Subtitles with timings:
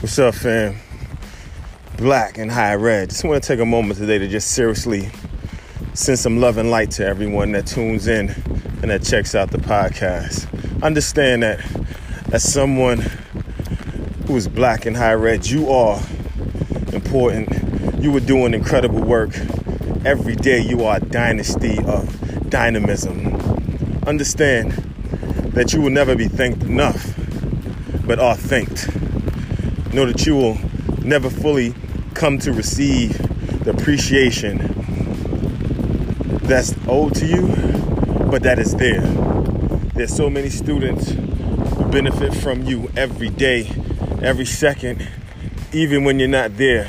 [0.00, 0.76] What's up, fam?
[1.98, 3.10] Black and higher ed.
[3.10, 5.10] Just want to take a moment today to just seriously
[5.92, 8.30] send some love and light to everyone that tunes in
[8.80, 10.48] and that checks out the podcast.
[10.82, 11.60] Understand that
[12.32, 13.00] as someone
[14.26, 16.00] who is black and higher ed, you are
[16.94, 18.02] important.
[18.02, 19.36] You are doing incredible work.
[20.06, 23.36] Every day you are a dynasty of dynamism.
[24.06, 24.72] Understand
[25.52, 27.14] that you will never be thanked enough,
[28.06, 28.88] but are thanked.
[29.92, 30.58] Know that you will
[31.02, 31.74] never fully
[32.14, 33.18] come to receive
[33.64, 34.58] the appreciation
[36.42, 37.46] that's owed to you,
[38.30, 39.00] but that is there.
[39.94, 43.68] There's so many students who benefit from you every day,
[44.22, 45.06] every second,
[45.72, 46.88] even when you're not there.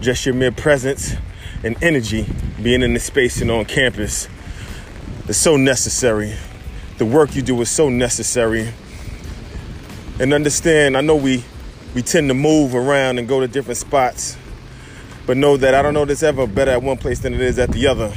[0.00, 1.16] Just your mere presence
[1.62, 2.26] and energy
[2.62, 4.28] being in the space and on campus
[5.28, 6.34] is so necessary.
[6.96, 8.72] The work you do is so necessary.
[10.18, 11.44] And understand, I know we
[11.94, 14.36] we tend to move around and go to different spots.
[15.26, 17.58] But know that I don't know that's ever better at one place than it is
[17.58, 18.12] at the other.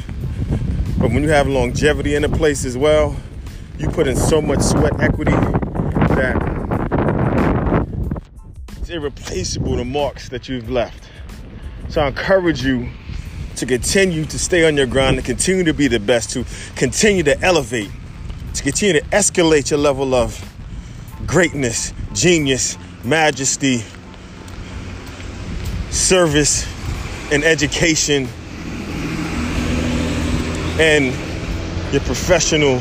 [0.98, 3.16] But when you have longevity in a place as well,
[3.78, 6.52] you put in so much sweat equity that
[8.78, 11.10] it's irreplaceable the marks that you've left.
[11.90, 12.90] So I encourage you
[13.56, 17.24] to continue to stay on your grind, to continue to be the best, to continue
[17.24, 17.92] to elevate,
[18.54, 20.48] to continue to escalate your level of
[21.26, 23.84] greatness, genius, majesty,
[25.90, 26.68] service,
[27.32, 28.28] and education,
[30.80, 31.06] and
[31.92, 32.74] your professional,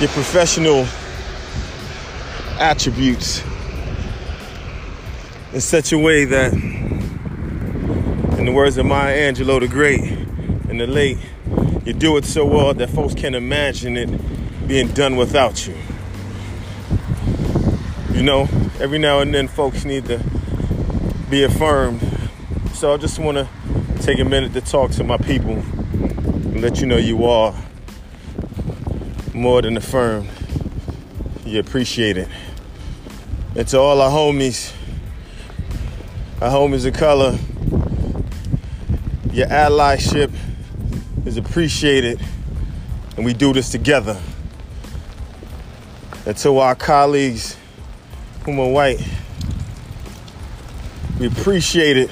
[0.00, 0.86] your professional
[2.58, 3.42] attributes
[5.52, 6.52] in such a way that,
[8.38, 11.18] in the words of Maya Angelou the Great and the late,
[11.84, 14.08] you do it so well that folks can't imagine it
[14.68, 15.74] being done without you.
[18.12, 18.42] You know,
[18.78, 20.22] every now and then folks need to
[21.30, 22.06] be affirmed.
[22.74, 23.48] So I just want to
[24.02, 27.54] take a minute to talk to my people and let you know you are
[29.32, 30.28] more than affirmed.
[31.46, 32.28] You appreciate it.
[33.56, 34.74] And to all our homies,
[36.42, 37.38] our homies of color,
[39.32, 40.30] your allyship
[41.24, 42.20] is appreciated
[43.16, 44.20] and we do this together.
[46.26, 47.56] And to our colleagues
[48.48, 49.00] are white,
[51.18, 52.10] we appreciate it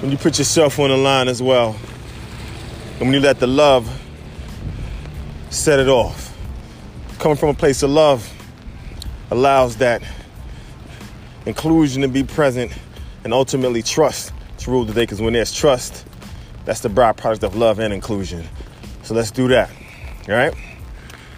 [0.00, 1.76] when you put yourself on the line as well.
[2.98, 3.88] And when you let the love
[5.50, 6.36] set it off.
[7.18, 8.32] Coming from a place of love
[9.30, 10.02] allows that
[11.46, 12.72] inclusion to be present
[13.24, 15.02] and ultimately trust to rule the day.
[15.02, 16.06] Because when there's trust,
[16.64, 18.46] that's the byproduct of love and inclusion.
[19.02, 19.70] So let's do that.
[20.28, 20.54] All right?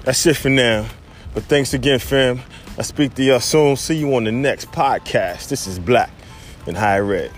[0.05, 0.87] That's it for now.
[1.33, 2.41] But thanks again, fam.
[2.77, 3.77] I speak to y'all soon.
[3.77, 5.49] See you on the next podcast.
[5.49, 6.11] This is Black
[6.67, 7.31] and High Ed.